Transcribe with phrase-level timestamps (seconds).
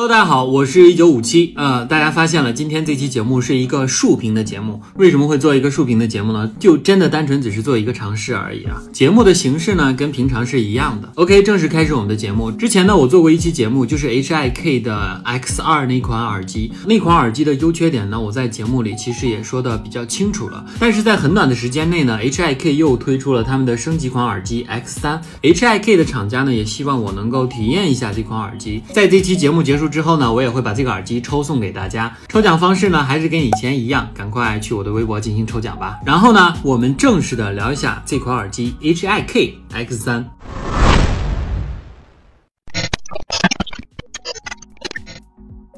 [0.00, 1.52] Hello，大家好，我是一九五七。
[1.56, 4.80] 呃，大家发现了，今天这期节目是一个竖屏的节目。
[4.94, 6.50] 为什么会做一个竖屏的节目呢？
[6.58, 8.80] 就真的单纯只是做一个尝试而已啊。
[8.94, 11.10] 节目的形式呢，跟平常是一样的。
[11.16, 12.50] OK，正式开始我们的节目。
[12.50, 16.72] 之前呢，我做过一期节目，就是 HIK 的 X2 那款耳机。
[16.86, 20.64] 那款耳机的优缺点呢，我在节目里其实也说的比较清楚了。
[20.78, 25.20] 但是在很短的时间内呢，HIK 又推出了他们的升级款耳机 X3。
[25.42, 28.82] HIK 的厂家呢，也希望我能够体验一下这款耳机。
[28.94, 29.89] 在这期节目结束。
[29.90, 32.16] 之后呢，我也会把这个耳机抽送给大家。
[32.28, 35.98] 抽奖方式呢，还是跟以前一样，赶快去我的微博进行抽奖吧。
[36.06, 40.24] 然后呢，我们正式的聊一下这款耳机 HIK X3。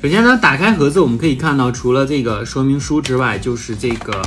[0.00, 4.22] 首先呢，打开盒子，我们可以看到，除了这个说明书之外，就是这个。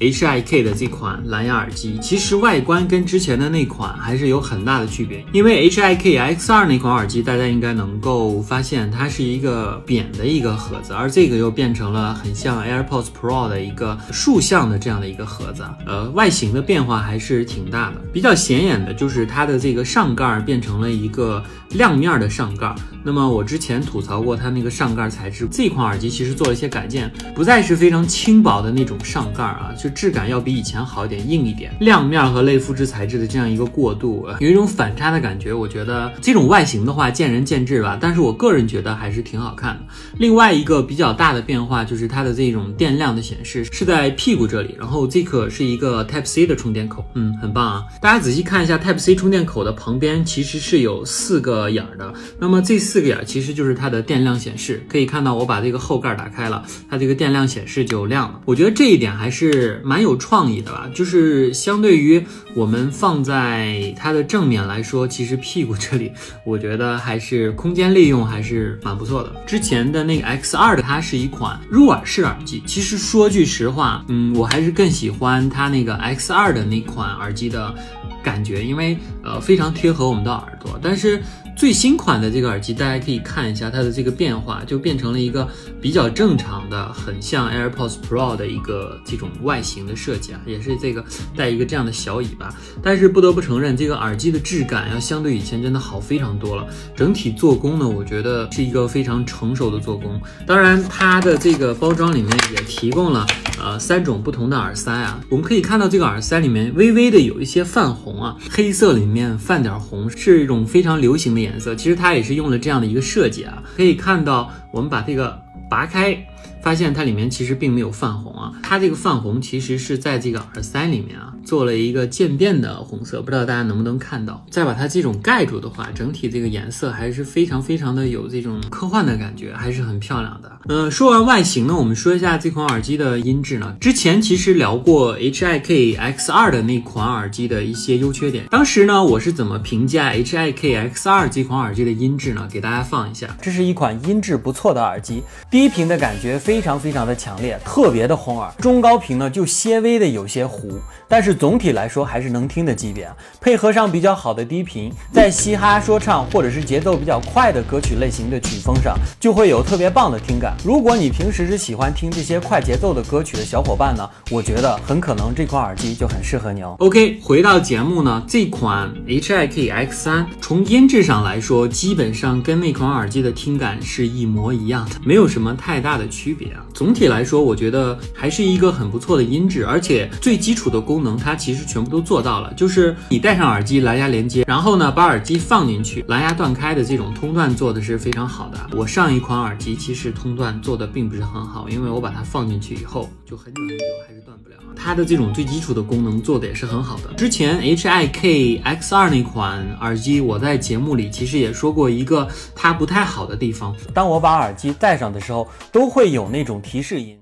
[0.00, 5.24] HIK 的这款蓝牙耳机，其实外观跟之前的那款还是有很大的区别。
[5.32, 15.64] 因为 HIK X2 那款耳机，大家应该能够发现，它是一个扁的一个盒子，而这个又变成了很像 AirPods Pro 的一个竖向的这样的一个盒子。
[15.84, 17.96] 呃，外形的变化还是挺大的。
[18.12, 22.72] 比较显眼的就是它的这个上盖变成了一个亮面的上盖。
[23.04, 29.88] 那么我之前吐槽过它那个上盖材质，这款耳机其实做了一些改建，不再是非常轻薄的那种上盖啊，就。
[29.98, 35.52] 质感要比以前好一点，硬一点，亮面和类肤质材质的这样一个过渡，有一种反差的感觉。
[35.52, 37.98] 我觉得这种外形的话，见仁见智吧。
[38.00, 39.80] 但是我个人觉得还是挺好看的。
[40.18, 47.84] 另外一个比较大的变化就是它的这种电量的显示是在屁股这里，然后这个是一个 Type C 的充电口，嗯，很棒啊。
[48.00, 54.82] 大家仔细看一下 Type C 充电口的旁边其实是有四个眼儿的，那么这四个眼其实就是它的电量显示。
[54.88, 58.40] 可以看到我把这个后盖打开了，它这个电量显示就亮了。
[58.44, 59.82] 我觉得这一点还是。
[59.84, 62.22] 蛮有创意的吧，就是相对于
[62.54, 66.12] 我们放在它的正面来说，其实屁股这里，
[66.44, 69.32] 我觉得还是空间利用还是蛮不错的。
[69.46, 77.74] 之前的那个 X2 的，它是一款入耳式耳机，其实说句实话，嗯，我还是更喜欢它那个 X2 的那款耳机的
[78.22, 81.22] 感觉，因为呃非常贴合我们的耳朵，但是。
[81.58, 85.48] 最新款的这个耳机，大家可以看一下它的这个变化，就变成了一个
[85.80, 91.04] 比较正常的、很像 AirPods Pro 的一个这种外形的设计啊，也是这个
[91.36, 92.48] 带一个这样的小尾巴。
[92.80, 96.64] 但是不得不承认，这个耳机的质感要相对以前真的好非常多了。
[96.94, 100.20] 整体做工呢，我觉得是一个非常成熟的做工。
[100.46, 103.26] 当然，它的这个包装里面也提供了
[103.60, 105.20] 呃三种不同的耳塞啊。
[105.28, 111.60] 我们可以看到这个耳塞里面微微的有一些泛红啊，黑色里面泛点红，是一种非常流行的颜。
[111.60, 115.38] 色其实它也是用了这样的一个设计啊，可以看到我们把这个
[115.68, 116.16] 拔开。
[116.62, 124.44] 发现它里面其实并没有泛红啊，它这个泛红其实是在这个耳塞里面啊做了一个渐变的红色，不知道大家能不能看到。
[124.50, 130.52] 再把它这种盖住的话，整体这个颜色还是非常非常的有这种科幻的感觉，还是很漂亮的。
[130.68, 133.74] 嗯，说完外形呢，我们说一下这款耳机的音质呢。
[133.80, 142.46] 之前其实聊过 HIK X2 的那款耳机的一些优缺点，当时呢我是怎么评价 HIK X2 这款耳机的音质呢？
[142.50, 146.38] 给大家放一下，这是一款音质不错的耳机，低频的感觉。
[146.48, 148.50] 非常非常的强烈，特别的轰耳。
[148.56, 153.06] 中高频呢就些微的有些糊，但是总体来说还是能听的级别。
[153.38, 160.56] 配合上比较好的低频，在嘻哈说唱或者是节奏比较快的歌曲类型的曲风上，就会有特别棒的听感。
[160.64, 166.74] 如果你平时是喜欢听这些快节奏的歌曲的小伙伴呢，我觉得很可能这款耳机就很适合你哦。
[166.78, 176.37] OK，回到节目呢，这款 HIK X3 从音质上来说，基本上跟那款耳机的听感是一模一样的，没有什么太大的区别。
[176.38, 182.54] 别啊总体来说，我觉得还是一个很不错的音质，而且最基础的功能它其实全部都做到了。
[182.54, 188.58] 就是你戴上耳机，蓝牙连接，然后呢把耳机放进去，蓝牙断开的这种通断做的是非常好的。
[188.76, 194.56] 我上一款耳机其实通断做的并不是很好，因为我把它放进去以后就很久很久还是断不了。
[194.74, 197.12] 它的这种最基础的功能做的也是很好的。
[197.12, 207.18] 之前 H I K X 二那款耳机，我在节目里其实也说过一个它不太好的地方，当我把耳机戴上的时候，都会有那种提示音。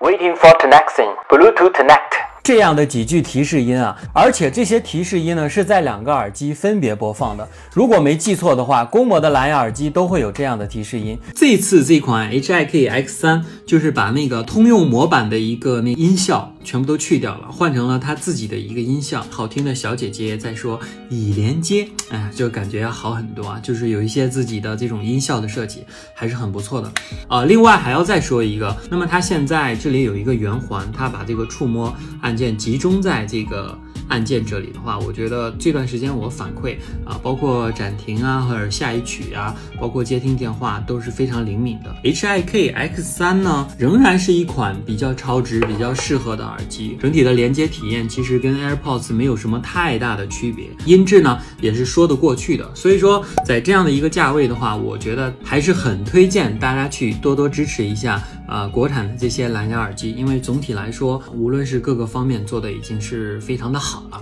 [0.00, 2.29] Waiting for connection, Bluetooth connect.
[2.42, 7.46] 这样的几句提示音啊，而且这些提示音呢是在两个耳机分别播放的。
[7.72, 11.16] 如果没记错的话，公模的蓝牙耳机都会有这样的提示音。
[11.34, 19.24] 这次这款 HIK X3 就是把那个通用模板的一个那音效全部都去掉了，换成了它自己的一个音效。
[19.30, 23.60] 好听的小姐姐在说已连接，哎，就感觉要好很多啊。
[23.62, 25.84] 就是有一些自己的这种音效的设计
[26.14, 26.90] 还是很不错的
[27.28, 27.44] 啊。
[27.44, 32.29] 另外还要再说一个，那么它现在这里有一个圆环，它把这个触摸按。
[32.30, 41.92] 按键集中在这个按键这里的话，我觉得这段时间我反馈啊，包括暂停啊，或者下一曲啊，包括接听电话都是非常灵敏的。
[42.04, 52.68] HIK X3 呢，仍然是一款比较超值、比较适合的耳机，整体的连接体验其实跟 AirPods 没有什么太大的区别，音质呢也是说得过去的。
[52.76, 64.20] 所以说，在这样的一个价位的话，我觉得还是很推荐大家去多多支持一下啊国产的这些蓝牙耳机，因为总体来说，无论是各个方面做的已经是非常的好了。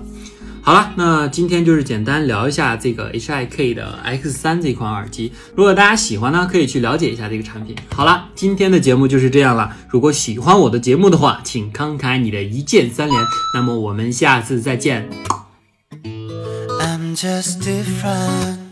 [0.60, 5.32] 好了，那今天就是简单聊一下这个 HIK 的 X3 这款耳机。
[5.56, 7.74] 如果大家喜欢呢，可以去了解一下这个产品。
[7.94, 9.74] 好了，今天的节目就是这样了。
[9.88, 13.18] 如果喜欢我的节目的话，请慷慨你的一键三连。
[13.54, 15.08] 那么我们下次再见。
[16.04, 18.67] I'm just different.